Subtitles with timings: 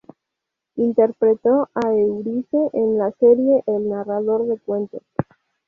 [0.77, 5.03] Interpretó a Euridice en la serie "El Narrador de Cuentos".